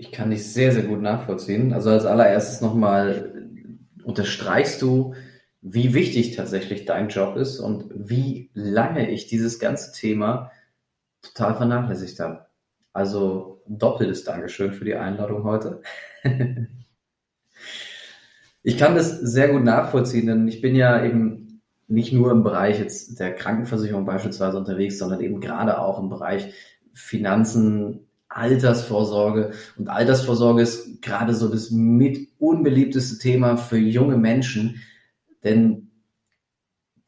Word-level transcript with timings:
Ich 0.00 0.12
kann 0.12 0.30
dich 0.30 0.46
sehr, 0.52 0.70
sehr 0.70 0.84
gut 0.84 1.02
nachvollziehen. 1.02 1.72
Also 1.72 1.90
als 1.90 2.06
allererstes 2.06 2.60
nochmal 2.60 3.50
unterstreichst 4.04 4.80
du, 4.80 5.14
wie 5.60 5.92
wichtig 5.92 6.36
tatsächlich 6.36 6.84
dein 6.84 7.08
Job 7.08 7.36
ist 7.36 7.58
und 7.58 7.90
wie 7.92 8.50
lange 8.54 9.10
ich 9.10 9.26
dieses 9.26 9.58
ganze 9.58 9.92
Thema 9.92 10.52
total 11.20 11.56
vernachlässigt 11.56 12.20
habe. 12.20 12.46
Also 12.92 13.60
doppeltes 13.66 14.22
Dankeschön 14.22 14.72
für 14.72 14.84
die 14.84 14.94
Einladung 14.94 15.42
heute. 15.42 15.82
ich 18.62 18.78
kann 18.78 18.94
das 18.94 19.18
sehr 19.18 19.48
gut 19.48 19.64
nachvollziehen, 19.64 20.28
denn 20.28 20.46
ich 20.46 20.60
bin 20.60 20.76
ja 20.76 21.04
eben 21.04 21.60
nicht 21.88 22.12
nur 22.12 22.30
im 22.30 22.44
Bereich 22.44 22.78
jetzt 22.78 23.18
der 23.18 23.34
Krankenversicherung 23.34 24.04
beispielsweise 24.04 24.58
unterwegs, 24.58 24.98
sondern 24.98 25.22
eben 25.22 25.40
gerade 25.40 25.80
auch 25.80 25.98
im 25.98 26.08
Bereich 26.08 26.54
Finanzen, 26.92 28.07
Altersvorsorge. 28.28 29.52
Und 29.76 29.88
Altersvorsorge 29.88 30.62
ist 30.62 31.02
gerade 31.02 31.34
so 31.34 31.48
das 31.48 31.70
mit 31.70 32.28
unbeliebteste 32.38 33.18
Thema 33.18 33.56
für 33.56 33.78
junge 33.78 34.16
Menschen, 34.16 34.82
denn 35.44 35.90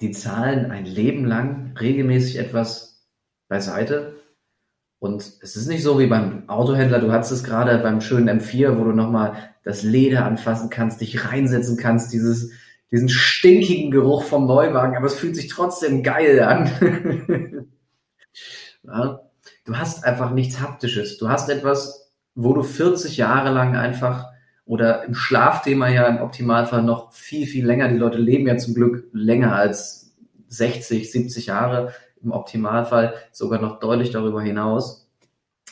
die 0.01 0.13
zahlen 0.13 0.71
ein 0.71 0.87
Leben 0.87 1.27
lang 1.27 1.77
regelmäßig 1.79 2.39
etwas 2.39 3.07
beiseite. 3.49 4.15
Und 4.99 5.23
es 5.41 5.57
ist 5.57 5.67
nicht 5.67 5.83
so 5.83 5.99
wie 5.99 6.07
beim 6.07 6.49
Autohändler, 6.49 7.01
du 7.01 7.13
hattest 7.13 7.33
es 7.33 7.45
gerade 7.45 7.79
beim 7.79 8.01
schönen 8.01 8.41
M4, 8.41 8.79
wo 8.79 8.85
du 8.85 8.93
nochmal 8.93 9.55
das 9.63 9.83
Leder 9.83 10.25
anfassen 10.25 10.71
kannst, 10.71 11.01
dich 11.01 11.25
reinsetzen 11.25 11.77
kannst, 11.77 12.13
dieses, 12.13 12.51
diesen 12.91 13.09
stinkigen 13.09 13.91
Geruch 13.91 14.25
vom 14.25 14.47
Neuwagen, 14.47 14.97
aber 14.97 15.07
es 15.07 15.15
fühlt 15.15 15.37
sich 15.37 15.49
trotzdem 15.49 16.03
geil 16.03 16.41
an. 16.43 17.69
ja, 18.83 19.30
du 19.71 19.79
hast 19.79 20.05
einfach 20.05 20.33
nichts 20.33 20.59
Haptisches. 20.59 21.17
Du 21.19 21.29
hast 21.29 21.49
etwas, 21.49 22.13
wo 22.35 22.55
du 22.55 22.65
40 22.65 23.17
Jahre 23.17 23.51
lang 23.53 23.77
einfach 23.77 24.27
oder 24.65 25.05
im 25.05 25.15
Schlafthema 25.15 25.89
ja 25.89 26.09
im 26.09 26.19
Optimalfall 26.19 26.83
noch 26.83 27.13
viel, 27.13 27.47
viel 27.47 27.65
länger. 27.65 27.87
Die 27.87 27.97
Leute 27.97 28.19
leben 28.19 28.49
ja 28.49 28.57
zum 28.57 28.75
Glück 28.75 29.09
länger 29.13 29.55
als 29.55 30.13
60, 30.49 31.13
70 31.13 31.47
Jahre, 31.47 31.95
im 32.21 32.33
Optimalfall 32.33 33.15
sogar 33.31 33.61
noch 33.61 33.79
deutlich 33.79 34.11
darüber 34.11 34.43
hinaus. 34.43 35.09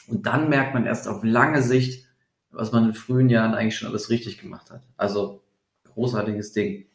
Und 0.06 0.26
dann 0.26 0.48
merkt 0.48 0.74
man 0.74 0.86
erst 0.86 1.08
auf 1.08 1.24
lange 1.24 1.62
Sicht, 1.62 2.06
was 2.52 2.70
man 2.70 2.84
in 2.84 2.94
frühen 2.94 3.28
Jahren 3.28 3.54
eigentlich 3.54 3.76
schon 3.76 3.88
alles 3.88 4.10
richtig 4.10 4.38
gemacht 4.38 4.70
hat. 4.70 4.82
Also 4.96 5.42
großartiges 5.92 6.52
Ding. 6.52 6.86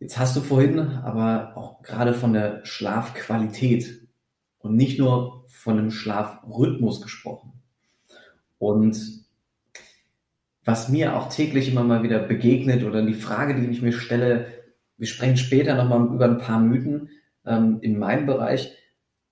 Jetzt 0.00 0.18
hast 0.18 0.34
du 0.34 0.40
vorhin 0.40 0.80
aber 1.04 1.56
auch 1.56 1.80
gerade 1.82 2.12
von 2.12 2.32
der 2.32 2.64
Schlafqualität 2.64 4.03
und 4.64 4.76
nicht 4.76 4.98
nur 4.98 5.44
von 5.46 5.78
einem 5.78 5.90
Schlafrhythmus 5.90 7.02
gesprochen. 7.02 7.52
Und 8.58 8.98
was 10.64 10.88
mir 10.88 11.16
auch 11.16 11.28
täglich 11.28 11.70
immer 11.70 11.84
mal 11.84 12.02
wieder 12.02 12.18
begegnet 12.20 12.82
oder 12.82 13.04
die 13.04 13.12
Frage, 13.12 13.60
die 13.60 13.66
ich 13.66 13.82
mir 13.82 13.92
stelle, 13.92 14.46
wir 14.96 15.06
sprechen 15.06 15.36
später 15.36 15.74
nochmal 15.74 16.06
über 16.06 16.24
ein 16.24 16.38
paar 16.38 16.58
Mythen 16.60 17.10
ähm, 17.44 17.78
in 17.82 17.98
meinem 17.98 18.24
Bereich, 18.24 18.74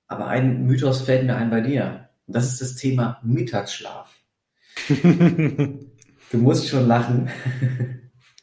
aber 0.06 0.26
ein 0.26 0.66
Mythos 0.66 1.00
fällt 1.00 1.24
mir 1.24 1.36
ein 1.36 1.48
bei 1.48 1.62
dir. 1.62 2.10
Und 2.26 2.36
das 2.36 2.52
ist 2.52 2.60
das 2.60 2.74
Thema 2.76 3.18
Mittagsschlaf. 3.22 4.14
du 4.88 6.38
musst 6.38 6.68
schon 6.68 6.86
lachen. 6.86 7.30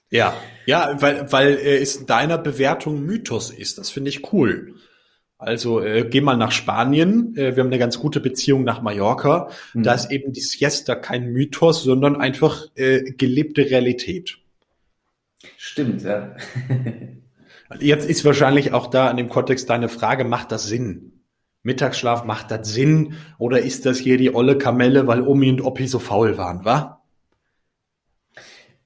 ja, 0.09 0.33
ja, 0.65 0.99
weil, 0.99 1.31
weil 1.31 1.49
äh, 1.49 1.77
es 1.77 1.97
in 1.97 2.07
deiner 2.07 2.39
Bewertung 2.39 3.05
Mythos 3.05 3.51
ist. 3.51 3.77
Das 3.77 3.91
finde 3.91 4.09
ich 4.09 4.33
cool. 4.33 4.73
Also 5.39 5.81
äh, 5.81 6.05
geh 6.07 6.19
mal 6.19 6.35
nach 6.35 6.51
Spanien. 6.51 7.33
Äh, 7.37 7.55
wir 7.55 7.63
haben 7.63 7.69
eine 7.69 7.79
ganz 7.79 7.97
gute 7.97 8.19
Beziehung 8.19 8.65
nach 8.65 8.81
Mallorca. 8.81 9.49
Mhm. 9.73 9.83
Da 9.83 9.93
ist 9.93 10.11
eben 10.11 10.33
die 10.33 10.41
Siesta 10.41 10.95
kein 10.95 11.31
Mythos, 11.31 11.81
sondern 11.81 12.17
einfach 12.17 12.65
äh, 12.75 13.13
gelebte 13.13 13.61
Realität. 13.61 14.37
Stimmt, 15.57 16.03
ja. 16.03 16.35
Jetzt 17.79 18.09
ist 18.09 18.25
wahrscheinlich 18.25 18.73
auch 18.73 18.87
da 18.87 19.09
in 19.09 19.15
dem 19.15 19.29
Kontext 19.29 19.69
deine 19.69 19.87
Frage, 19.87 20.25
macht 20.25 20.51
das 20.51 20.67
Sinn? 20.67 21.21
Mittagsschlaf, 21.63 22.25
macht 22.25 22.51
das 22.51 22.73
Sinn? 22.73 23.13
Oder 23.37 23.61
ist 23.61 23.85
das 23.85 23.97
hier 23.97 24.17
die 24.17 24.35
olle 24.35 24.57
Kamelle, 24.57 25.07
weil 25.07 25.21
Omi 25.21 25.49
und 25.49 25.61
Oppi 25.61 25.87
so 25.87 25.99
faul 25.99 26.37
waren, 26.37 26.65
wa? 26.65 26.98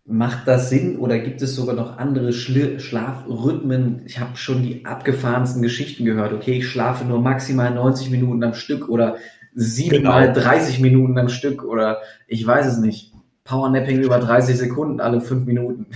Macht 0.06 0.50
das 0.50 0.70
Sinn 0.70 0.98
oder 0.98 1.18
gibt 1.20 1.42
es 1.42 1.56
sogar 1.56 1.76
noch 1.76 1.98
andere 1.98 2.34
Schli 2.34 2.80
Schlafrhythmen? 2.80 4.02
Ich 4.06 4.20
habe 4.20 4.36
schon 4.36 4.62
die 4.62 4.86
abgefahrensten 4.86 5.62
Geschichten 5.62 6.04
gehört. 6.04 6.34
Okay, 6.34 6.58
ich 6.58 6.68
schlafe 6.68 7.06
nur 7.06 7.22
maximal 7.22 7.74
90 7.74 8.10
Minuten 8.10 8.44
am 8.44 8.54
Stück 8.54 8.90
oder 8.90 9.16
siebenmal 9.56 10.34
genau. 10.34 10.42
30 10.42 10.80
Minuten 10.82 11.18
am 11.18 11.30
Stück 11.30 11.64
oder 11.64 12.00
ich 12.28 12.46
weiß 12.46 12.66
es 12.66 12.78
nicht. 12.80 13.13
Powernapping 13.46 14.02
über 14.02 14.20
30 14.20 14.58
Sekunden 14.58 15.02
alle 15.02 15.20
fünf 15.20 15.46
Minuten. 15.46 15.88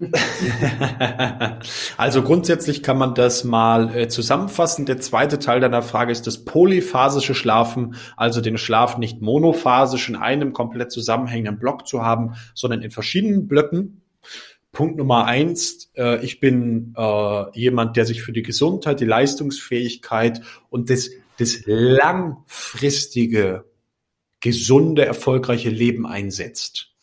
also 1.96 2.22
grundsätzlich 2.22 2.82
kann 2.82 2.98
man 2.98 3.14
das 3.14 3.44
mal 3.44 3.96
äh, 3.96 4.08
zusammenfassen. 4.08 4.84
Der 4.84 4.98
zweite 4.98 5.38
Teil 5.38 5.60
deiner 5.60 5.82
Frage 5.82 6.10
ist 6.10 6.26
das 6.26 6.44
polyphasische 6.44 7.36
Schlafen, 7.36 7.94
also 8.16 8.40
den 8.40 8.58
Schlaf 8.58 8.98
nicht 8.98 9.22
monophasisch 9.22 10.08
in 10.08 10.16
einem 10.16 10.52
komplett 10.52 10.90
zusammenhängenden 10.90 11.60
Block 11.60 11.86
zu 11.86 12.04
haben, 12.04 12.34
sondern 12.54 12.82
in 12.82 12.90
verschiedenen 12.90 13.46
Blöcken. 13.46 14.02
Punkt 14.72 14.96
Nummer 14.96 15.24
eins, 15.24 15.92
äh, 15.96 16.18
ich 16.24 16.40
bin 16.40 16.94
äh, 16.96 17.44
jemand, 17.56 17.96
der 17.96 18.06
sich 18.06 18.22
für 18.22 18.32
die 18.32 18.42
Gesundheit, 18.42 18.98
die 18.98 19.04
Leistungsfähigkeit 19.04 20.40
und 20.68 20.90
das, 20.90 21.10
das 21.38 21.60
langfristige 21.64 23.66
gesunde, 24.40 25.04
erfolgreiche 25.04 25.70
Leben 25.70 26.06
einsetzt. 26.06 26.94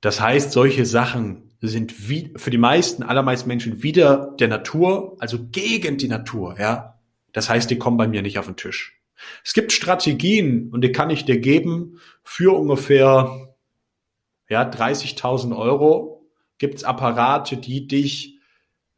Das 0.00 0.20
heißt, 0.20 0.52
solche 0.52 0.86
Sachen 0.86 1.52
sind 1.60 2.08
wie, 2.08 2.32
für 2.36 2.50
die 2.50 2.58
meisten, 2.58 3.02
allermeisten 3.02 3.48
Menschen 3.48 3.82
wieder 3.82 4.34
der 4.38 4.48
Natur, 4.48 5.16
also 5.20 5.38
gegen 5.50 5.96
die 5.96 6.08
Natur, 6.08 6.56
ja. 6.58 6.98
Das 7.32 7.48
heißt, 7.48 7.70
die 7.70 7.78
kommen 7.78 7.96
bei 7.96 8.08
mir 8.08 8.20
nicht 8.20 8.38
auf 8.38 8.46
den 8.46 8.56
Tisch. 8.56 9.00
Es 9.44 9.54
gibt 9.54 9.72
Strategien 9.72 10.70
und 10.70 10.82
die 10.82 10.92
kann 10.92 11.08
ich 11.10 11.24
dir 11.24 11.38
geben 11.38 12.00
für 12.22 12.56
ungefähr, 12.58 13.54
ja, 14.48 14.68
30.000 14.68 15.56
Euro 15.56 16.26
gibt's 16.58 16.84
Apparate, 16.84 17.56
die 17.56 17.86
dich 17.86 18.38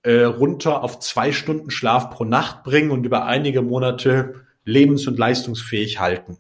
äh, 0.03 0.23
runter 0.23 0.83
auf 0.83 0.99
zwei 1.01 1.33
Stunden 1.33 1.71
Schlaf 1.71 2.11
pro 2.11 2.25
Nacht 2.25 2.65
bringen 2.65 2.91
und 2.91 3.05
über 3.05 3.27
einige 3.27 3.63
Monate 3.63 4.47
lebens- 4.65 5.07
und 5.07 5.19
leistungsfähig 5.19 6.01
halten 6.01 6.39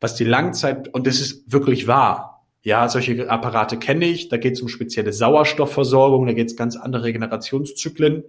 was 0.00 0.14
die 0.14 0.24
Langzeit, 0.24 0.92
und 0.92 1.06
das 1.06 1.20
ist 1.20 1.52
wirklich 1.52 1.86
wahr. 1.86 2.46
Ja, 2.62 2.88
solche 2.88 3.30
Apparate 3.30 3.78
kenne 3.78 4.06
ich. 4.06 4.28
Da 4.28 4.36
geht 4.36 4.52
es 4.52 4.60
um 4.60 4.68
spezielle 4.68 5.12
Sauerstoffversorgung, 5.12 6.26
da 6.26 6.32
geht 6.32 6.48
es 6.48 6.56
ganz 6.56 6.76
andere 6.76 7.04
Regenerationszyklen. 7.04 8.24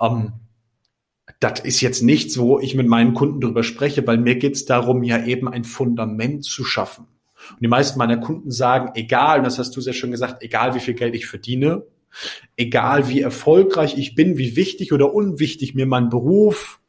Ähm, 0.00 0.32
das 1.40 1.60
ist 1.60 1.80
jetzt 1.80 2.02
nichts, 2.02 2.38
wo 2.38 2.58
ich 2.58 2.74
mit 2.74 2.88
meinen 2.88 3.14
Kunden 3.14 3.40
drüber 3.40 3.62
spreche, 3.62 4.06
weil 4.06 4.18
mir 4.18 4.36
geht 4.36 4.54
es 4.54 4.64
darum, 4.64 5.02
ja 5.02 5.24
eben 5.24 5.48
ein 5.48 5.64
Fundament 5.64 6.44
zu 6.44 6.64
schaffen. 6.64 7.06
Und 7.50 7.60
die 7.60 7.68
meisten 7.68 7.98
meiner 7.98 8.16
Kunden 8.16 8.50
sagen, 8.50 8.92
egal, 8.94 9.42
das 9.42 9.58
hast 9.58 9.76
du 9.76 9.80
sehr 9.80 9.92
schön 9.92 10.10
gesagt, 10.10 10.42
egal 10.42 10.74
wie 10.74 10.80
viel 10.80 10.94
Geld 10.94 11.14
ich 11.14 11.26
verdiene, 11.26 11.84
egal 12.56 13.08
wie 13.08 13.20
erfolgreich 13.20 13.98
ich 13.98 14.14
bin, 14.14 14.38
wie 14.38 14.56
wichtig 14.56 14.92
oder 14.92 15.12
unwichtig 15.14 15.74
mir 15.74 15.86
mein 15.86 16.08
Beruf, 16.08 16.80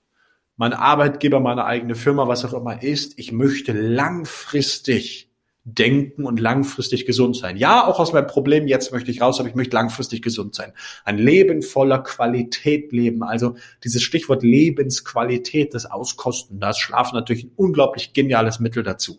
mein 0.58 0.74
Arbeitgeber, 0.74 1.40
meine 1.40 1.66
eigene 1.66 1.96
Firma, 1.96 2.28
was 2.28 2.46
auch 2.46 2.54
immer 2.54 2.82
ist, 2.82 3.20
ich 3.20 3.32
möchte 3.32 3.74
langfristig 3.74 5.30
denken 5.66 6.26
und 6.26 6.40
langfristig 6.40 7.08
gesund 7.08 7.36
sein. 7.36 7.58
Ja, 7.58 7.88
auch 7.88 8.00
aus 8.00 8.14
meinem 8.14 8.28
Problem, 8.28 8.68
jetzt 8.68 8.94
möchte 8.94 9.10
ich 9.10 9.22
raus, 9.22 9.40
aber 9.40 9.50
ich 9.50 9.56
möchte 9.56 9.76
langfristig 9.76 10.22
gesund 10.22 10.54
sein. 10.54 10.74
Ein 11.04 11.18
Leben 11.18 11.64
voller 11.64 12.04
Qualität 12.04 12.92
leben. 12.92 13.24
Also 13.24 13.56
dieses 13.84 14.04
Stichwort 14.04 14.44
Lebensqualität, 14.44 15.74
das 15.74 15.90
Auskosten, 15.90 16.60
das 16.60 16.78
Schlafen 16.78 17.16
natürlich 17.16 17.46
ein 17.46 17.52
unglaublich 17.56 18.14
geniales 18.14 18.60
Mittel 18.60 18.84
dazu. 18.84 19.18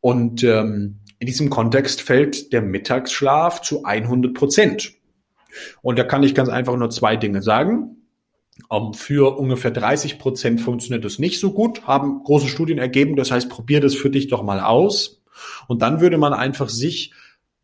Und 0.00 0.44
ähm, 0.44 1.00
in 1.18 1.26
diesem 1.26 1.48
Kontext 1.48 2.02
fällt 2.02 2.52
der 2.52 2.60
Mittagsschlaf 2.60 3.62
zu 3.62 3.84
100 3.84 4.34
Prozent. 4.34 4.92
Und 5.80 5.98
da 5.98 6.04
kann 6.04 6.22
ich 6.22 6.34
ganz 6.34 6.50
einfach 6.50 6.76
nur 6.76 6.90
zwei 6.90 7.16
Dinge 7.16 7.40
sagen. 7.40 8.03
Ähm, 8.70 8.94
für 8.94 9.38
ungefähr 9.38 9.70
30 9.70 10.18
Prozent 10.18 10.60
funktioniert 10.60 11.04
das 11.04 11.18
nicht 11.18 11.40
so 11.40 11.52
gut, 11.52 11.86
haben 11.86 12.22
große 12.22 12.48
Studien 12.48 12.78
ergeben. 12.78 13.16
Das 13.16 13.30
heißt, 13.30 13.48
probier 13.48 13.80
das 13.80 13.94
für 13.94 14.10
dich 14.10 14.28
doch 14.28 14.42
mal 14.42 14.60
aus. 14.60 15.22
Und 15.66 15.82
dann 15.82 16.00
würde 16.00 16.18
man 16.18 16.32
einfach 16.32 16.68
sich, 16.68 17.12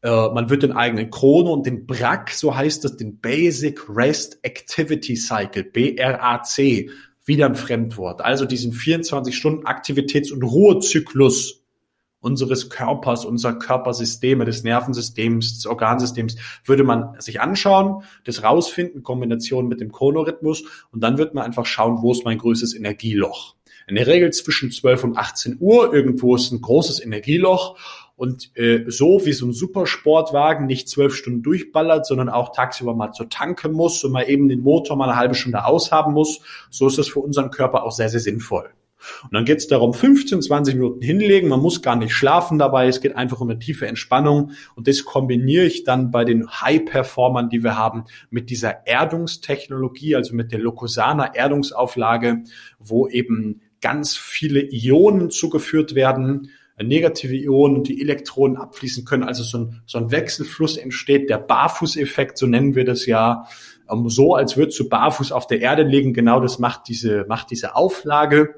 äh, 0.02 0.08
man 0.08 0.50
wird 0.50 0.62
den 0.62 0.72
eigenen 0.72 1.10
Chrono 1.10 1.52
und 1.52 1.66
den 1.66 1.86
BRAC, 1.86 2.30
so 2.30 2.56
heißt 2.56 2.84
das, 2.84 2.96
den 2.96 3.20
Basic 3.20 3.80
Rest 3.88 4.38
Activity 4.42 5.16
Cycle, 5.16 5.64
BRAC, 5.64 6.90
wieder 7.24 7.46
ein 7.46 7.54
Fremdwort. 7.54 8.22
Also 8.22 8.44
diesen 8.44 8.72
24 8.72 9.36
Stunden 9.36 9.66
Aktivitäts- 9.66 10.32
und 10.32 10.42
Ruhezyklus 10.42 11.59
unseres 12.20 12.70
Körpers, 12.70 13.24
unserer 13.24 13.58
Körpersysteme, 13.58 14.44
des 14.44 14.62
Nervensystems, 14.62 15.54
des 15.54 15.66
Organsystems, 15.66 16.36
würde 16.64 16.84
man 16.84 17.20
sich 17.20 17.40
anschauen, 17.40 18.02
das 18.24 18.42
rausfinden, 18.42 19.02
Kombination 19.02 19.68
mit 19.68 19.80
dem 19.80 19.92
Chronorhythmus 19.92 20.64
und 20.92 21.02
dann 21.02 21.18
wird 21.18 21.34
man 21.34 21.44
einfach 21.44 21.66
schauen, 21.66 22.02
wo 22.02 22.12
ist 22.12 22.24
mein 22.24 22.38
größtes 22.38 22.74
Energieloch. 22.74 23.56
In 23.90 23.96
der 23.96 24.06
Regel 24.06 24.32
zwischen 24.32 24.70
12 24.70 25.02
und 25.02 25.16
18 25.16 25.56
Uhr. 25.58 25.92
Irgendwo 25.92 26.36
ist 26.36 26.52
ein 26.52 26.60
großes 26.60 27.02
Energieloch. 27.02 27.76
Und 28.14 28.56
äh, 28.56 28.84
so 28.86 29.24
wie 29.24 29.32
so 29.32 29.46
ein 29.46 29.52
Supersportwagen 29.52 30.66
nicht 30.66 30.88
zwölf 30.88 31.14
Stunden 31.14 31.42
durchballert, 31.42 32.06
sondern 32.06 32.28
auch 32.28 32.52
tagsüber 32.52 32.94
mal 32.94 33.10
zur 33.12 33.28
tanken 33.28 33.72
muss 33.72 34.04
und 34.04 34.12
mal 34.12 34.28
eben 34.28 34.48
den 34.48 34.60
Motor 34.60 34.96
mal 34.96 35.08
eine 35.08 35.18
halbe 35.18 35.34
Stunde 35.34 35.64
aushaben 35.64 36.12
muss, 36.12 36.40
so 36.68 36.86
ist 36.86 36.98
das 36.98 37.08
für 37.08 37.18
unseren 37.20 37.50
Körper 37.50 37.82
auch 37.82 37.92
sehr, 37.92 38.10
sehr 38.10 38.20
sinnvoll. 38.20 38.70
Und 39.22 39.34
dann 39.34 39.44
geht 39.44 39.58
es 39.58 39.68
darum, 39.68 39.94
15, 39.94 40.42
20 40.42 40.74
Minuten 40.74 41.02
hinlegen. 41.02 41.48
Man 41.48 41.60
muss 41.60 41.82
gar 41.82 41.96
nicht 41.96 42.12
schlafen 42.12 42.58
dabei. 42.58 42.88
Es 42.88 43.00
geht 43.00 43.16
einfach 43.16 43.40
um 43.40 43.50
eine 43.50 43.58
tiefe 43.58 43.86
Entspannung. 43.86 44.52
Und 44.74 44.88
das 44.88 45.04
kombiniere 45.04 45.64
ich 45.64 45.84
dann 45.84 46.10
bei 46.10 46.24
den 46.24 46.48
High-Performern, 46.48 47.50
die 47.50 47.62
wir 47.62 47.76
haben, 47.76 48.04
mit 48.30 48.50
dieser 48.50 48.86
Erdungstechnologie, 48.86 50.16
also 50.16 50.34
mit 50.34 50.52
der 50.52 50.60
Locusana 50.60 51.34
Erdungsauflage, 51.34 52.42
wo 52.78 53.08
eben 53.08 53.62
ganz 53.80 54.16
viele 54.16 54.60
Ionen 54.60 55.30
zugeführt 55.30 55.94
werden, 55.94 56.50
negative 56.82 57.36
Ionen 57.36 57.84
die 57.84 58.00
Elektronen 58.00 58.56
abfließen 58.56 59.04
können. 59.04 59.24
Also 59.24 59.42
so 59.42 59.58
ein, 59.58 59.82
so 59.86 59.98
ein 59.98 60.10
Wechselfluss 60.10 60.76
entsteht, 60.76 61.28
der 61.28 61.38
Barfußeffekt, 61.38 62.38
so 62.38 62.46
nennen 62.46 62.74
wir 62.74 62.84
das 62.84 63.06
ja, 63.06 63.44
ähm, 63.90 64.08
so 64.08 64.34
als 64.34 64.56
würdest 64.56 64.78
du 64.80 64.88
barfuß 64.88 65.32
auf 65.32 65.46
der 65.46 65.60
Erde 65.60 65.82
liegen. 65.82 66.14
Genau 66.14 66.40
das 66.40 66.58
macht 66.58 66.88
diese, 66.88 67.26
macht 67.28 67.50
diese 67.50 67.76
Auflage 67.76 68.54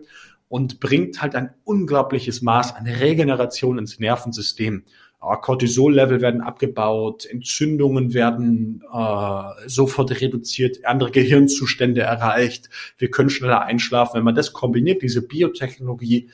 und 0.53 0.81
bringt 0.81 1.23
halt 1.23 1.35
ein 1.35 1.55
unglaubliches 1.65 2.43
Maß 2.43 2.77
an 2.77 2.87
Regeneration 2.87 3.79
ins 3.79 3.99
Nervensystem. 3.99 4.85
Cortisol-Level 5.19 6.21
werden 6.21 6.43
abgebaut, 6.43 7.25
Entzündungen 7.25 8.13
werden 8.13 8.83
äh, 8.93 9.43
sofort 9.67 10.21
reduziert, 10.21 10.85
andere 10.85 11.11
Gehirnzustände 11.11 12.03
erreicht, 12.03 12.69
wir 12.99 13.11
können 13.11 13.31
schneller 13.31 13.63
einschlafen. 13.63 14.19
Wenn 14.19 14.25
man 14.25 14.35
das 14.35 14.53
kombiniert, 14.53 15.01
diese 15.01 15.27
Biotechnologie, 15.27 16.29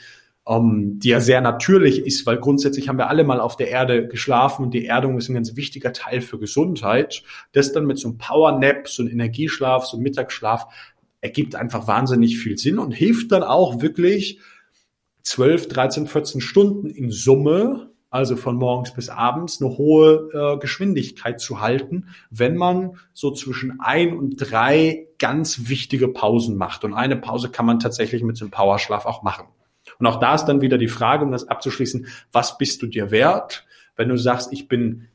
ähm, 0.48 0.98
die 0.98 1.10
ja 1.10 1.20
sehr 1.20 1.40
natürlich 1.40 2.04
ist, 2.04 2.26
weil 2.26 2.38
grundsätzlich 2.38 2.88
haben 2.88 2.98
wir 2.98 3.10
alle 3.10 3.22
mal 3.22 3.38
auf 3.38 3.56
der 3.56 3.68
Erde 3.68 4.08
geschlafen 4.08 4.64
und 4.64 4.74
die 4.74 4.86
Erdung 4.86 5.16
ist 5.16 5.28
ein 5.28 5.34
ganz 5.34 5.54
wichtiger 5.54 5.92
Teil 5.92 6.22
für 6.22 6.40
Gesundheit. 6.40 7.22
Das 7.52 7.70
dann 7.70 7.86
mit 7.86 8.00
so 8.00 8.08
einem 8.08 8.18
Power-Nap, 8.18 8.88
so 8.88 9.04
einem 9.04 9.12
Energieschlaf, 9.12 9.86
so 9.86 9.96
einem 9.96 10.02
Mittagsschlaf 10.02 10.66
ergibt 11.20 11.54
einfach 11.54 11.86
wahnsinnig 11.86 12.38
viel 12.38 12.58
Sinn 12.58 12.78
und 12.78 12.92
hilft 12.92 13.32
dann 13.32 13.42
auch 13.42 13.80
wirklich 13.80 14.40
12, 15.22 15.68
13, 15.68 16.06
14 16.06 16.40
Stunden 16.40 16.88
in 16.88 17.10
Summe, 17.10 17.90
also 18.10 18.36
von 18.36 18.56
morgens 18.56 18.94
bis 18.94 19.10
abends, 19.10 19.60
eine 19.60 19.76
hohe 19.76 20.30
äh, 20.32 20.58
Geschwindigkeit 20.58 21.40
zu 21.40 21.60
halten, 21.60 22.06
wenn 22.30 22.56
man 22.56 22.96
so 23.12 23.30
zwischen 23.32 23.80
ein 23.80 24.16
und 24.16 24.36
drei 24.36 25.08
ganz 25.18 25.68
wichtige 25.68 26.08
Pausen 26.08 26.56
macht. 26.56 26.84
Und 26.84 26.94
eine 26.94 27.16
Pause 27.16 27.50
kann 27.50 27.66
man 27.66 27.80
tatsächlich 27.80 28.22
mit 28.22 28.36
so 28.36 28.44
einem 28.44 28.52
Powerschlaf 28.52 29.04
auch 29.04 29.22
machen. 29.22 29.46
Und 29.98 30.06
auch 30.06 30.20
da 30.20 30.34
ist 30.34 30.46
dann 30.46 30.60
wieder 30.60 30.78
die 30.78 30.88
Frage, 30.88 31.24
um 31.24 31.32
das 31.32 31.48
abzuschließen, 31.48 32.06
was 32.32 32.56
bist 32.56 32.82
du 32.82 32.86
dir 32.86 33.10
wert? 33.10 33.66
Wenn 33.96 34.08
du 34.08 34.16
sagst, 34.16 34.52
ich 34.52 34.68
bin, 34.68 35.08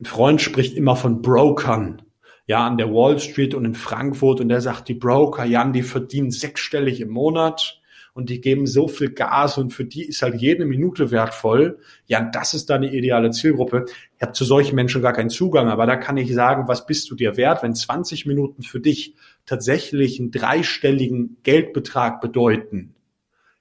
ein 0.00 0.06
Freund 0.06 0.42
spricht 0.42 0.74
immer 0.74 0.96
von 0.96 1.22
Brokern 1.22 2.02
ja, 2.46 2.66
an 2.66 2.76
der 2.76 2.90
Wall 2.90 3.18
Street 3.18 3.54
und 3.54 3.64
in 3.64 3.74
Frankfurt 3.74 4.40
und 4.40 4.48
der 4.48 4.60
sagt, 4.60 4.88
die 4.88 4.94
Broker, 4.94 5.44
Jan, 5.44 5.72
die 5.72 5.82
verdienen 5.82 6.30
sechsstellig 6.30 7.00
im 7.00 7.10
Monat 7.10 7.80
und 8.14 8.30
die 8.30 8.40
geben 8.40 8.66
so 8.66 8.86
viel 8.86 9.10
Gas 9.10 9.58
und 9.58 9.70
für 9.70 9.84
die 9.84 10.04
ist 10.04 10.22
halt 10.22 10.36
jede 10.36 10.64
Minute 10.64 11.10
wertvoll. 11.10 11.78
Ja, 12.06 12.22
das 12.22 12.54
ist 12.54 12.68
die 12.68 12.96
ideale 12.96 13.30
Zielgruppe. 13.30 13.86
Ich 14.16 14.22
habe 14.22 14.32
zu 14.32 14.44
solchen 14.44 14.76
Menschen 14.76 15.02
gar 15.02 15.12
keinen 15.12 15.30
Zugang, 15.30 15.68
aber 15.68 15.86
da 15.86 15.96
kann 15.96 16.16
ich 16.16 16.32
sagen, 16.32 16.68
was 16.68 16.86
bist 16.86 17.10
du 17.10 17.16
dir 17.16 17.36
wert, 17.36 17.62
wenn 17.62 17.74
20 17.74 18.26
Minuten 18.26 18.62
für 18.62 18.80
dich 18.80 19.14
tatsächlich 19.46 20.20
einen 20.20 20.30
dreistelligen 20.30 21.38
Geldbetrag 21.42 22.20
bedeuten? 22.20 22.94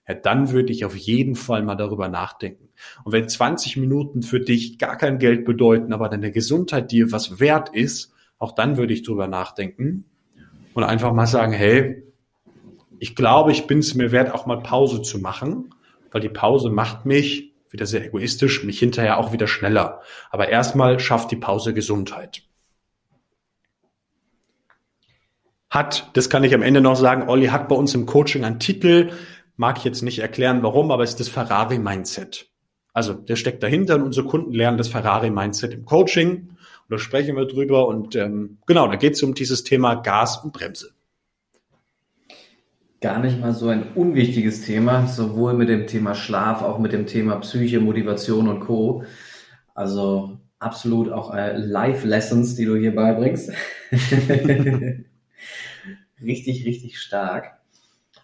Ja, 0.07 0.13
dann 0.13 0.51
würde 0.51 0.71
ich 0.71 0.85
auf 0.85 0.95
jeden 0.95 1.35
Fall 1.35 1.63
mal 1.63 1.75
darüber 1.75 2.09
nachdenken. 2.09 2.69
Und 3.05 3.13
wenn 3.13 3.27
20 3.27 3.77
Minuten 3.77 4.21
für 4.21 4.39
dich 4.39 4.77
gar 4.77 4.97
kein 4.97 5.17
Geld 5.17 5.45
bedeuten, 5.45 5.93
aber 5.93 6.09
deine 6.09 6.31
Gesundheit 6.31 6.91
dir 6.91 7.11
was 7.11 7.39
wert 7.39 7.69
ist, 7.73 8.12
auch 8.43 8.53
dann 8.53 8.77
würde 8.77 8.93
ich 8.93 9.03
drüber 9.03 9.27
nachdenken 9.27 10.05
und 10.73 10.83
einfach 10.83 11.13
mal 11.13 11.27
sagen, 11.27 11.53
hey, 11.53 12.03
ich 12.99 13.15
glaube, 13.15 13.51
ich 13.51 13.67
bin 13.67 13.79
es 13.79 13.95
mir 13.95 14.11
wert, 14.11 14.33
auch 14.33 14.45
mal 14.45 14.61
Pause 14.61 15.01
zu 15.01 15.19
machen, 15.19 15.73
weil 16.11 16.21
die 16.21 16.29
Pause 16.29 16.69
macht 16.69 17.05
mich, 17.05 17.53
wieder 17.69 17.85
sehr 17.85 18.05
egoistisch, 18.05 18.63
mich 18.63 18.77
hinterher 18.77 19.17
auch 19.17 19.33
wieder 19.33 19.47
schneller. 19.47 20.01
Aber 20.29 20.49
erstmal 20.49 20.99
schafft 20.99 21.31
die 21.31 21.37
Pause 21.37 21.73
Gesundheit. 21.73 22.43
Hat, 25.69 26.11
das 26.13 26.29
kann 26.29 26.43
ich 26.43 26.53
am 26.53 26.61
Ende 26.61 26.81
noch 26.81 26.95
sagen, 26.95 27.27
Olli 27.27 27.47
hat 27.47 27.67
bei 27.67 27.75
uns 27.75 27.95
im 27.95 28.05
Coaching 28.05 28.45
einen 28.45 28.59
Titel, 28.59 29.11
mag 29.55 29.79
ich 29.79 29.83
jetzt 29.83 30.03
nicht 30.03 30.19
erklären, 30.19 30.61
warum, 30.61 30.91
aber 30.91 31.03
es 31.03 31.11
ist 31.11 31.19
das 31.19 31.29
Ferrari-Mindset. 31.29 32.52
Also 32.93 33.13
der 33.13 33.35
steckt 33.35 33.63
dahinter 33.63 33.95
und 33.95 34.03
unsere 34.03 34.27
Kunden 34.27 34.53
lernen 34.53 34.77
das 34.77 34.87
Ferrari-Mindset 34.87 35.73
im 35.73 35.85
Coaching. 35.85 36.49
Und 36.49 36.89
da 36.89 36.99
sprechen 36.99 37.35
wir 37.35 37.45
drüber. 37.45 37.87
Und 37.87 38.15
ähm, 38.15 38.59
genau, 38.67 38.87
da 38.87 38.95
geht 38.95 39.13
es 39.13 39.23
um 39.23 39.33
dieses 39.33 39.63
Thema 39.63 39.95
Gas 39.95 40.37
und 40.43 40.53
Bremse. 40.53 40.91
Gar 43.01 43.19
nicht 43.19 43.41
mal 43.41 43.53
so 43.53 43.67
ein 43.67 43.83
unwichtiges 43.95 44.61
Thema, 44.61 45.07
sowohl 45.07 45.55
mit 45.55 45.67
dem 45.69 45.87
Thema 45.87 46.15
Schlaf, 46.15 46.61
auch 46.61 46.79
mit 46.79 46.93
dem 46.93 47.07
Thema 47.07 47.35
Psyche, 47.37 47.79
Motivation 47.81 48.47
und 48.47 48.61
Co. 48.61 49.03
Also 49.73 50.37
absolut 50.59 51.11
auch 51.11 51.33
äh, 51.33 51.57
Live-Lessons, 51.57 52.55
die 52.55 52.65
du 52.65 52.77
hier 52.77 52.95
beibringst. 52.95 53.51
richtig, 56.21 56.65
richtig 56.65 56.99
stark. 56.99 57.57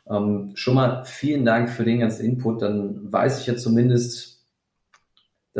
Ähm, 0.10 0.51
schon 0.56 0.75
mal 0.75 1.04
vielen 1.06 1.44
Dank 1.44 1.69
für 1.69 1.83
den 1.83 2.00
ganzen 2.00 2.25
Input. 2.25 2.62
Dann 2.62 3.12
weiß 3.12 3.42
ich 3.42 3.48
jetzt 3.48 3.63
zumindest, 3.63 4.38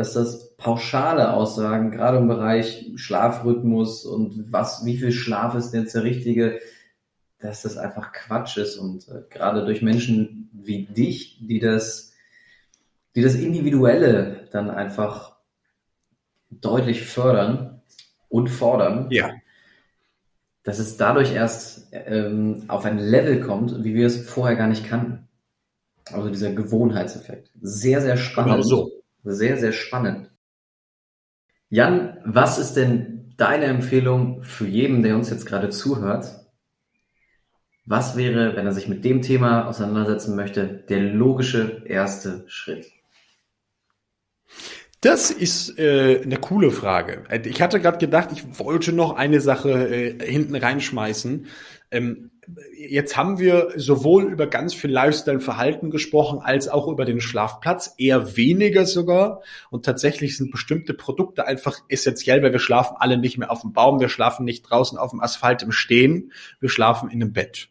dass 0.00 0.14
das 0.14 0.56
pauschale 0.56 1.34
Aussagen, 1.34 1.90
gerade 1.90 2.16
im 2.16 2.26
Bereich 2.26 2.90
Schlafrhythmus 2.94 4.06
und 4.06 4.50
was, 4.50 4.86
wie 4.86 4.96
viel 4.96 5.12
Schlaf 5.12 5.54
ist 5.54 5.74
jetzt 5.74 5.94
der 5.94 6.04
richtige, 6.04 6.58
dass 7.38 7.60
das 7.60 7.76
einfach 7.76 8.10
Quatsch 8.10 8.56
ist 8.56 8.78
und 8.78 9.06
äh, 9.08 9.24
gerade 9.28 9.62
durch 9.66 9.82
Menschen 9.82 10.48
wie 10.54 10.86
dich, 10.86 11.46
die 11.46 11.60
das, 11.60 12.14
die 13.14 13.20
das 13.20 13.34
Individuelle 13.34 14.48
dann 14.52 14.70
einfach 14.70 15.36
deutlich 16.48 17.04
fördern 17.04 17.82
und 18.30 18.48
fordern, 18.48 19.08
ja. 19.10 19.34
dass 20.62 20.78
es 20.78 20.96
dadurch 20.96 21.34
erst 21.34 21.88
ähm, 21.92 22.64
auf 22.68 22.86
ein 22.86 22.98
Level 22.98 23.40
kommt, 23.40 23.84
wie 23.84 23.94
wir 23.94 24.06
es 24.06 24.26
vorher 24.26 24.56
gar 24.56 24.68
nicht 24.68 24.88
kannten. 24.88 25.28
Also 26.10 26.30
dieser 26.30 26.54
Gewohnheitseffekt. 26.54 27.50
Sehr, 27.60 28.00
sehr 28.00 28.16
spannend. 28.16 28.52
Genau 28.52 28.62
so. 28.62 28.99
Sehr, 29.22 29.58
sehr 29.58 29.72
spannend. 29.72 30.30
Jan, 31.68 32.18
was 32.24 32.58
ist 32.58 32.74
denn 32.74 33.34
deine 33.36 33.66
Empfehlung 33.66 34.42
für 34.42 34.66
jeden, 34.66 35.02
der 35.02 35.16
uns 35.16 35.30
jetzt 35.30 35.46
gerade 35.46 35.70
zuhört? 35.70 36.26
Was 37.86 38.16
wäre, 38.16 38.56
wenn 38.56 38.66
er 38.66 38.72
sich 38.72 38.88
mit 38.88 39.04
dem 39.04 39.22
Thema 39.22 39.66
auseinandersetzen 39.66 40.36
möchte, 40.36 40.66
der 40.88 41.00
logische 41.00 41.82
erste 41.86 42.44
Schritt? 42.46 42.86
Das 45.00 45.30
ist 45.30 45.78
äh, 45.78 46.20
eine 46.22 46.36
coole 46.36 46.70
Frage. 46.70 47.24
Ich 47.44 47.62
hatte 47.62 47.80
gerade 47.80 47.96
gedacht, 47.96 48.28
ich 48.32 48.58
wollte 48.58 48.92
noch 48.92 49.16
eine 49.16 49.40
Sache 49.40 49.88
äh, 49.88 50.30
hinten 50.30 50.54
reinschmeißen. 50.54 51.46
Ähm, 51.90 52.30
jetzt 52.76 53.16
haben 53.16 53.38
wir 53.38 53.72
sowohl 53.76 54.24
über 54.24 54.46
ganz 54.46 54.74
viel 54.74 54.90
Lifestyle-Verhalten 54.90 55.90
gesprochen, 55.90 56.40
als 56.40 56.68
auch 56.68 56.88
über 56.88 57.04
den 57.04 57.20
Schlafplatz, 57.20 57.94
eher 57.98 58.36
weniger 58.36 58.86
sogar. 58.86 59.42
Und 59.70 59.84
tatsächlich 59.84 60.36
sind 60.36 60.50
bestimmte 60.50 60.94
Produkte 60.94 61.46
einfach 61.46 61.80
essentiell, 61.88 62.42
weil 62.42 62.52
wir 62.52 62.60
schlafen 62.60 62.96
alle 62.98 63.18
nicht 63.18 63.38
mehr 63.38 63.50
auf 63.50 63.62
dem 63.62 63.72
Baum, 63.72 64.00
wir 64.00 64.08
schlafen 64.08 64.44
nicht 64.44 64.62
draußen 64.62 64.98
auf 64.98 65.10
dem 65.10 65.20
Asphalt 65.20 65.62
im 65.62 65.72
Stehen, 65.72 66.32
wir 66.60 66.68
schlafen 66.68 67.10
in 67.10 67.22
einem 67.22 67.32
Bett. 67.32 67.68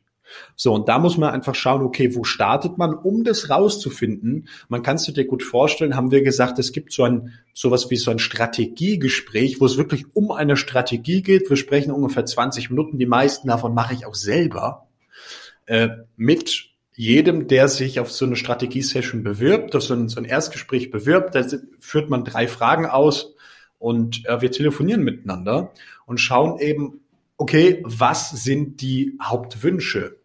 So, 0.55 0.73
und 0.73 0.87
da 0.87 0.99
muss 0.99 1.17
man 1.17 1.31
einfach 1.31 1.55
schauen, 1.55 1.81
okay, 1.81 2.15
wo 2.15 2.23
startet 2.23 2.77
man, 2.77 2.93
um 2.93 3.23
das 3.23 3.49
rauszufinden? 3.49 4.47
Man 4.67 4.83
kann 4.83 4.97
es 4.97 5.05
dir 5.05 5.25
gut 5.25 5.43
vorstellen, 5.43 5.95
haben 5.95 6.11
wir 6.11 6.21
gesagt, 6.21 6.59
es 6.59 6.71
gibt 6.71 6.93
so 6.93 7.03
ein, 7.03 7.33
sowas 7.53 7.89
wie 7.89 7.97
so 7.97 8.11
ein 8.11 8.19
Strategiegespräch, 8.19 9.59
wo 9.59 9.65
es 9.65 9.77
wirklich 9.77 10.05
um 10.13 10.31
eine 10.31 10.57
Strategie 10.57 11.21
geht. 11.21 11.49
Wir 11.49 11.57
sprechen 11.57 11.91
ungefähr 11.91 12.25
20 12.25 12.69
Minuten. 12.69 12.97
Die 12.97 13.05
meisten 13.05 13.47
davon 13.47 13.73
mache 13.73 13.93
ich 13.93 14.05
auch 14.05 14.15
selber, 14.15 14.87
äh, 15.65 15.89
mit 16.15 16.69
jedem, 16.99 17.47
der 17.47 17.69
sich 17.69 18.01
auf 18.01 18.11
so 18.11 18.25
eine 18.25 18.35
Strategie-Session 18.35 19.23
bewirbt, 19.23 19.73
auf 19.73 19.83
so 19.83 19.93
ein, 19.93 20.09
so 20.09 20.19
ein 20.19 20.25
Erstgespräch 20.25 20.91
bewirbt, 20.91 21.33
da 21.33 21.45
führt 21.79 22.09
man 22.09 22.25
drei 22.25 22.47
Fragen 22.47 22.85
aus 22.85 23.35
und 23.77 24.25
äh, 24.25 24.41
wir 24.41 24.51
telefonieren 24.51 25.03
miteinander 25.03 25.71
und 26.05 26.19
schauen 26.19 26.59
eben, 26.59 26.99
okay, 27.37 27.81
was 27.85 28.31
sind 28.31 28.81
die 28.81 29.17
Hauptwünsche? 29.23 30.18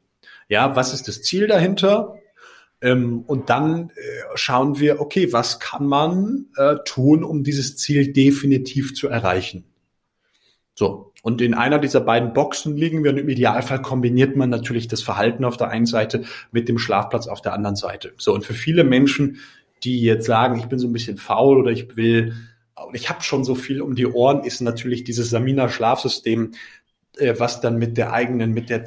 Ja, 0.48 0.76
was 0.76 0.92
ist 0.92 1.08
das 1.08 1.22
Ziel 1.22 1.46
dahinter? 1.46 2.18
Ähm, 2.80 3.24
und 3.26 3.48
dann 3.50 3.90
äh, 3.90 4.36
schauen 4.36 4.78
wir, 4.78 5.00
okay, 5.00 5.32
was 5.32 5.58
kann 5.58 5.86
man 5.86 6.46
äh, 6.56 6.76
tun, 6.84 7.24
um 7.24 7.42
dieses 7.42 7.76
Ziel 7.76 8.12
definitiv 8.12 8.94
zu 8.94 9.08
erreichen? 9.08 9.64
So. 10.74 11.12
Und 11.22 11.40
in 11.40 11.54
einer 11.54 11.78
dieser 11.78 12.02
beiden 12.02 12.34
Boxen 12.34 12.76
liegen 12.76 13.02
wir 13.02 13.12
und 13.12 13.16
im 13.16 13.30
Idealfall 13.30 13.80
kombiniert 13.80 14.36
man 14.36 14.50
natürlich 14.50 14.88
das 14.88 15.00
Verhalten 15.00 15.46
auf 15.46 15.56
der 15.56 15.68
einen 15.68 15.86
Seite 15.86 16.24
mit 16.52 16.68
dem 16.68 16.78
Schlafplatz 16.78 17.26
auf 17.26 17.40
der 17.40 17.54
anderen 17.54 17.76
Seite. 17.76 18.12
So, 18.18 18.34
und 18.34 18.44
für 18.44 18.52
viele 18.52 18.84
Menschen, 18.84 19.38
die 19.84 20.02
jetzt 20.02 20.26
sagen, 20.26 20.58
ich 20.58 20.66
bin 20.66 20.78
so 20.78 20.86
ein 20.86 20.92
bisschen 20.92 21.16
faul 21.16 21.58
oder 21.58 21.70
ich 21.70 21.96
will, 21.96 22.34
ich 22.92 23.08
habe 23.08 23.22
schon 23.22 23.44
so 23.44 23.54
viel 23.54 23.80
um 23.80 23.94
die 23.94 24.06
Ohren, 24.06 24.44
ist 24.44 24.60
natürlich 24.60 25.04
dieses 25.04 25.30
Samina-Schlafsystem, 25.30 26.52
äh, 27.16 27.34
was 27.38 27.62
dann 27.62 27.78
mit 27.78 27.96
der 27.96 28.12
eigenen, 28.12 28.52
mit 28.52 28.68
der 28.68 28.84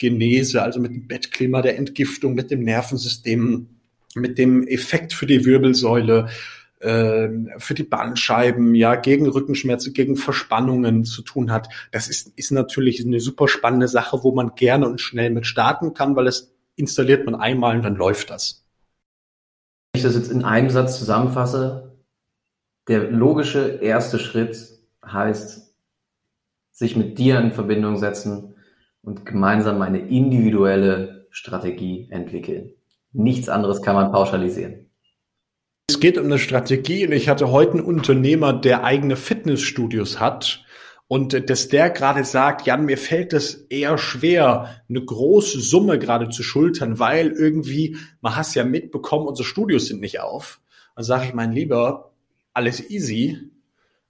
Thermogenese, 0.00 0.62
also 0.62 0.80
mit 0.80 0.92
dem 0.92 1.06
Bettklima, 1.06 1.62
der 1.62 1.78
Entgiftung, 1.78 2.34
mit 2.34 2.50
dem 2.50 2.60
Nervensystem, 2.60 3.68
mit 4.14 4.38
dem 4.38 4.66
Effekt 4.66 5.12
für 5.12 5.26
die 5.26 5.44
Wirbelsäule, 5.44 6.28
ähm, 6.80 7.50
für 7.58 7.74
die 7.74 7.84
Bandscheiben, 7.84 8.74
ja, 8.74 8.94
gegen 8.96 9.28
Rückenschmerzen, 9.28 9.92
gegen 9.92 10.16
Verspannungen 10.16 11.04
zu 11.04 11.22
tun 11.22 11.52
hat. 11.52 11.68
Das 11.92 12.08
ist, 12.08 12.32
ist 12.36 12.50
natürlich 12.50 13.04
eine 13.04 13.20
super 13.20 13.48
spannende 13.48 13.88
Sache, 13.88 14.20
wo 14.22 14.32
man 14.32 14.54
gerne 14.54 14.88
und 14.88 15.00
schnell 15.00 15.30
mit 15.30 15.46
starten 15.46 15.94
kann, 15.94 16.16
weil 16.16 16.26
es 16.26 16.52
installiert 16.76 17.26
man 17.26 17.34
einmal 17.34 17.76
und 17.76 17.82
dann 17.82 17.96
läuft 17.96 18.30
das. 18.30 18.64
Wenn 19.92 19.98
ich 19.98 20.04
das 20.04 20.14
jetzt 20.14 20.30
in 20.30 20.44
einem 20.44 20.70
Satz 20.70 20.98
zusammenfasse, 20.98 21.96
der 22.88 23.10
logische 23.10 23.78
erste 23.82 24.18
Schritt 24.18 24.80
heißt, 25.04 25.74
sich 26.72 26.96
mit 26.96 27.18
dir 27.18 27.38
in 27.38 27.52
Verbindung 27.52 27.98
setzen 27.98 28.49
und 29.02 29.24
gemeinsam 29.24 29.82
eine 29.82 29.98
individuelle 29.98 31.26
Strategie 31.30 32.08
entwickeln. 32.10 32.72
Nichts 33.12 33.48
anderes 33.48 33.82
kann 33.82 33.94
man 33.94 34.12
pauschalisieren. 34.12 34.90
Es 35.88 35.98
geht 35.98 36.18
um 36.18 36.26
eine 36.26 36.38
Strategie 36.38 37.06
und 37.06 37.12
ich 37.12 37.28
hatte 37.28 37.50
heute 37.50 37.72
einen 37.72 37.84
Unternehmer, 37.84 38.52
der 38.52 38.84
eigene 38.84 39.16
Fitnessstudios 39.16 40.20
hat 40.20 40.64
und 41.08 41.50
dass 41.50 41.68
der 41.68 41.90
gerade 41.90 42.22
sagt, 42.22 42.66
Jan, 42.66 42.84
mir 42.84 42.96
fällt 42.96 43.32
es 43.32 43.54
eher 43.54 43.98
schwer, 43.98 44.82
eine 44.88 45.04
große 45.04 45.60
Summe 45.60 45.98
gerade 45.98 46.28
zu 46.28 46.44
schultern, 46.44 47.00
weil 47.00 47.32
irgendwie, 47.32 47.96
man 48.20 48.36
hast 48.36 48.54
ja 48.54 48.62
mitbekommen, 48.62 49.26
unsere 49.26 49.48
Studios 49.48 49.86
sind 49.86 50.00
nicht 50.00 50.20
auf. 50.20 50.60
Dann 50.94 51.04
sage 51.04 51.24
ich, 51.24 51.34
mein 51.34 51.50
Lieber, 51.50 52.12
alles 52.52 52.88
easy 52.90 53.50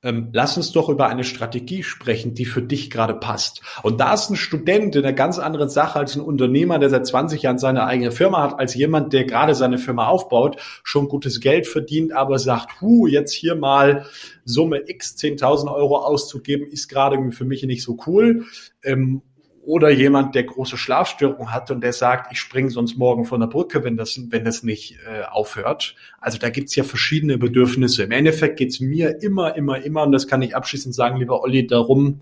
ähm, 0.03 0.31
lass 0.33 0.57
uns 0.57 0.73
doch 0.73 0.89
über 0.89 1.09
eine 1.09 1.25
Strategie 1.25 1.83
sprechen, 1.83 2.35
die 2.35 2.47
für 2.47 2.63
dich 2.63 2.91
gerade 2.91 3.15
passt. 3.15 3.61
Und 3.83 4.01
da 4.01 4.15
ist 4.15 4.31
ein 4.31 4.37
Student 4.37 4.97
in 4.97 5.05
einer 5.05 5.13
ganz 5.13 5.39
anderen 5.39 5.69
Sache 5.69 5.99
als 5.99 6.17
ein 6.17 6.23
Unternehmer, 6.23 6.79
der 6.79 6.89
seit 6.89 7.07
20 7.07 7.43
Jahren 7.43 7.59
seine 7.59 7.85
eigene 7.85 8.11
Firma 8.11 8.43
hat, 8.43 8.59
als 8.59 8.75
jemand, 8.75 9.13
der 9.13 9.25
gerade 9.25 9.55
seine 9.55 9.79
Firma 9.79 10.07
aufbaut, 10.07 10.57
schon 10.83 11.09
gutes 11.09 11.41
Geld 11.41 11.67
verdient, 11.67 12.13
aber 12.13 12.39
sagt, 12.39 12.81
hu, 12.81 13.07
jetzt 13.07 13.33
hier 13.33 13.55
mal 13.55 14.07
Summe 14.45 14.83
X 14.87 15.17
10.000 15.17 15.73
Euro 15.73 15.99
auszugeben, 15.99 16.67
ist 16.67 16.89
gerade 16.89 17.31
für 17.33 17.45
mich 17.45 17.63
nicht 17.63 17.83
so 17.83 17.99
cool. 18.07 18.47
Ähm, 18.83 19.23
oder 19.63 19.91
jemand, 19.91 20.35
der 20.35 20.45
große 20.45 20.77
Schlafstörungen 20.77 21.53
hat 21.53 21.71
und 21.71 21.83
der 21.83 21.93
sagt, 21.93 22.33
ich 22.33 22.41
springe 22.41 22.71
sonst 22.71 22.97
morgen 22.97 23.25
von 23.25 23.41
der 23.41 23.47
Brücke, 23.47 23.85
wenn 23.85 23.97
das, 23.97 24.19
wenn 24.31 24.45
das 24.45 24.63
nicht 24.63 24.99
äh, 25.07 25.25
aufhört. 25.25 25.97
Also 26.19 26.39
da 26.39 26.49
gibt's 26.51 26.75
ja 26.77 26.85
verschiedene 26.85 27.37
Bedürfnisse. 27.37 28.05
Im 28.05 28.11
Endeffekt 28.11 28.59
geht's 28.59 28.81
mir 28.81 29.23
immer, 29.23 29.57
immer, 29.57 29.83
immer, 29.83 30.03
und 30.05 30.13
das 30.13 30.27
kann 30.27 30.43
ich 30.43 30.57
abschließend 30.57 30.95
sagen, 30.95 31.19
lieber 31.19 31.43
Olli, 31.43 31.67
darum, 31.67 32.21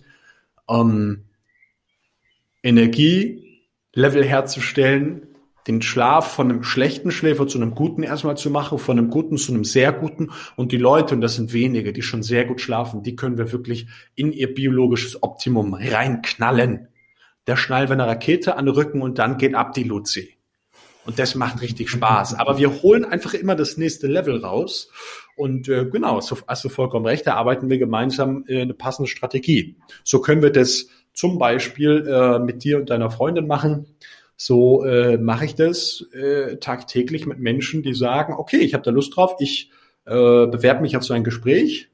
ähm, 0.69 1.25
Energielevel 2.63 4.25
herzustellen, 4.25 5.29
den 5.69 5.81
Schlaf 5.83 6.33
von 6.33 6.51
einem 6.51 6.65
schlechten 6.65 7.11
Schläfer 7.11 7.47
zu 7.47 7.59
einem 7.59 7.75
guten 7.75 8.03
erstmal 8.03 8.37
zu 8.37 8.51
machen, 8.51 8.79
von 8.79 8.99
einem 8.99 9.11
guten 9.11 9.37
zu 9.37 9.53
einem 9.53 9.65
sehr 9.65 9.93
guten. 9.93 10.31
Und 10.57 10.73
die 10.73 10.79
Leute, 10.79 11.15
und 11.15 11.21
das 11.21 11.37
sind 11.37 11.53
wenige, 11.53 11.93
die 11.93 12.03
schon 12.03 12.23
sehr 12.23 12.47
gut 12.47 12.61
schlafen, 12.61 13.03
die 13.03 13.15
können 13.15 13.39
wir 13.39 13.53
wirklich 13.53 13.87
in 14.15 14.33
ihr 14.33 14.53
biologisches 14.53 15.23
Optimum 15.23 15.75
reinknallen 15.75 16.89
der 17.49 17.57
schnallt 17.57 17.91
eine 17.91 18.07
Rakete 18.07 18.57
an 18.57 18.67
den 18.67 18.75
Rücken 18.75 19.01
und 19.01 19.19
dann 19.19 19.39
geht 19.39 19.55
ab 19.55 19.73
die 19.73 19.83
Luzi. 19.83 20.35
Und 21.07 21.19
das 21.19 21.35
macht 21.35 21.63
richtig 21.63 21.89
Spaß. 21.89 22.35
Aber 22.35 22.59
wir 22.59 22.83
holen 22.83 23.07
einfach 23.07 23.33
immer 23.33 23.55
das 23.55 23.79
nächste 23.79 24.07
Level 24.07 24.45
raus. 24.45 24.91
Und 25.35 25.67
äh, 25.67 25.87
genau, 25.87 26.21
so, 26.21 26.37
hast 26.47 26.65
du 26.65 26.69
vollkommen 26.69 27.07
recht, 27.07 27.27
da 27.27 27.35
arbeiten 27.37 27.71
wir 27.71 27.79
gemeinsam 27.79 28.45
äh, 28.47 28.61
eine 28.61 28.75
passende 28.75 29.09
Strategie. 29.09 29.77
So 30.05 30.21
können 30.21 30.43
wir 30.43 30.51
das 30.51 30.89
zum 31.15 31.39
Beispiel 31.39 32.07
äh, 32.07 32.39
mit 32.39 32.65
dir 32.65 32.77
und 32.77 32.91
deiner 32.91 33.11
Freundin 33.11 33.47
machen. 33.47 33.97
So 34.37 34.85
äh, 34.85 35.17
mache 35.17 35.47
ich 35.47 35.55
das 35.55 36.05
äh, 36.13 36.59
tagtäglich 36.59 37.25
mit 37.25 37.39
Menschen, 37.39 37.83
die 37.83 37.95
sagen, 37.95 38.35
okay, 38.35 38.59
ich 38.59 38.75
habe 38.75 38.85
da 38.85 38.91
Lust 38.91 39.17
drauf, 39.17 39.37
ich 39.41 39.71
äh, 40.05 40.11
bewerbe 40.13 40.83
mich 40.83 40.99
auf 40.99 41.05
so 41.05 41.15
ein 41.15 41.25
Gespräch 41.25 41.89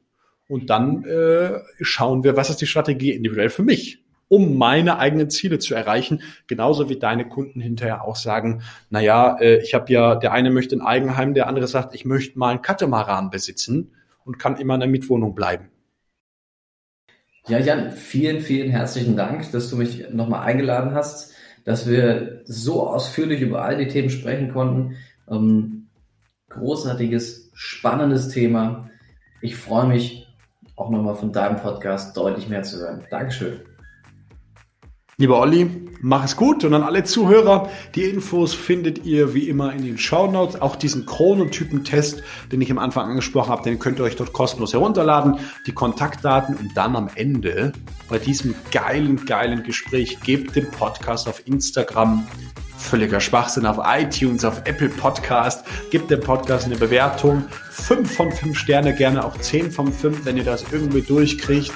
und 0.48 0.68
dann 0.68 1.04
äh, 1.04 1.60
schauen 1.80 2.24
wir, 2.24 2.36
was 2.36 2.50
ist 2.50 2.60
die 2.60 2.66
Strategie 2.66 3.12
individuell 3.12 3.50
für 3.50 3.62
mich 3.62 4.03
um 4.34 4.56
meine 4.56 4.98
eigenen 4.98 5.30
Ziele 5.30 5.60
zu 5.60 5.76
erreichen. 5.76 6.22
Genauso 6.48 6.88
wie 6.88 6.98
deine 6.98 7.28
Kunden 7.28 7.60
hinterher 7.60 8.04
auch 8.04 8.16
sagen, 8.16 8.62
na 8.90 9.00
ja, 9.00 9.38
äh, 9.38 9.62
ich 9.62 9.74
habe 9.74 9.92
ja, 9.92 10.16
der 10.16 10.32
eine 10.32 10.50
möchte 10.50 10.74
ein 10.74 10.82
Eigenheim, 10.82 11.34
der 11.34 11.46
andere 11.46 11.68
sagt, 11.68 11.94
ich 11.94 12.04
möchte 12.04 12.36
mal 12.36 12.50
einen 12.50 12.62
Katamaran 12.62 13.30
besitzen 13.30 13.92
und 14.24 14.40
kann 14.40 14.56
immer 14.56 14.74
in 14.74 14.80
der 14.80 14.88
Mietwohnung 14.88 15.36
bleiben. 15.36 15.68
Ja, 17.46 17.58
Jan, 17.58 17.92
vielen, 17.92 18.40
vielen 18.40 18.70
herzlichen 18.70 19.16
Dank, 19.16 19.52
dass 19.52 19.70
du 19.70 19.76
mich 19.76 20.10
nochmal 20.10 20.44
eingeladen 20.44 20.94
hast, 20.94 21.32
dass 21.64 21.88
wir 21.88 22.42
so 22.44 22.88
ausführlich 22.88 23.40
über 23.40 23.62
all 23.62 23.76
die 23.76 23.86
Themen 23.86 24.10
sprechen 24.10 24.48
konnten. 24.50 24.96
Ähm, 25.30 25.86
großartiges, 26.48 27.50
spannendes 27.54 28.30
Thema. 28.30 28.90
Ich 29.40 29.54
freue 29.56 29.86
mich 29.86 30.26
auch 30.74 30.90
nochmal 30.90 31.14
von 31.14 31.32
deinem 31.32 31.56
Podcast 31.56 32.16
deutlich 32.16 32.48
mehr 32.48 32.64
zu 32.64 32.78
hören. 32.78 33.04
Dankeschön. 33.10 33.60
Lieber 35.16 35.38
Olli, 35.38 35.70
mach 36.00 36.24
es 36.24 36.36
gut 36.36 36.64
und 36.64 36.74
an 36.74 36.82
alle 36.82 37.04
Zuhörer, 37.04 37.70
die 37.94 38.02
Infos 38.02 38.52
findet 38.52 39.06
ihr 39.06 39.32
wie 39.32 39.48
immer 39.48 39.72
in 39.72 39.84
den 39.84 39.96
Show 39.96 40.26
Notes. 40.26 40.60
Auch 40.60 40.74
diesen 40.74 41.06
Chronotypen-Test, 41.06 42.22
den 42.50 42.60
ich 42.60 42.70
am 42.72 42.78
Anfang 42.78 43.10
angesprochen 43.10 43.50
habe, 43.50 43.62
den 43.62 43.78
könnt 43.78 44.00
ihr 44.00 44.04
euch 44.04 44.16
dort 44.16 44.32
kostenlos 44.32 44.72
herunterladen. 44.72 45.38
Die 45.68 45.72
Kontaktdaten 45.72 46.56
und 46.56 46.76
dann 46.76 46.96
am 46.96 47.08
Ende 47.14 47.72
bei 48.08 48.18
diesem 48.18 48.56
geilen, 48.72 49.24
geilen 49.24 49.62
Gespräch 49.62 50.18
gebt 50.20 50.56
dem 50.56 50.68
Podcast 50.72 51.28
auf 51.28 51.46
Instagram 51.46 52.26
völliger 52.76 53.20
Schwachsinn 53.20 53.66
auf 53.66 53.78
iTunes, 53.84 54.44
auf 54.44 54.62
Apple 54.64 54.88
Podcast. 54.88 55.64
Gebt 55.90 56.10
dem 56.10 56.20
Podcast 56.20 56.66
eine 56.66 56.76
Bewertung. 56.76 57.44
Fünf 57.70 58.16
von 58.16 58.30
fünf 58.32 58.58
Sterne, 58.58 58.94
gerne 58.94 59.24
auch 59.24 59.38
zehn 59.38 59.70
von 59.70 59.92
fünf, 59.92 60.24
wenn 60.24 60.36
ihr 60.36 60.44
das 60.44 60.64
irgendwie 60.70 61.02
durchkriegt. 61.02 61.72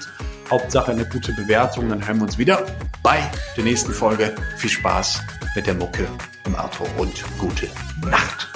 Hauptsache 0.51 0.93
eine 0.93 1.05
gute 1.05 1.33
Bewertung. 1.33 1.89
Dann 1.89 2.07
hören 2.07 2.19
wir 2.19 2.25
uns 2.25 2.39
wieder 2.39 2.65
bei 3.03 3.19
der 3.57 3.65
nächsten 3.65 3.93
Folge. 3.93 4.35
Viel 4.57 4.71
Spaß 4.71 5.23
mit 5.55 5.67
der 5.67 5.75
Mucke 5.75 6.07
im 6.47 6.55
Auto 6.57 6.87
und 6.97 7.25
gute 7.39 7.69
Nacht. 8.03 8.49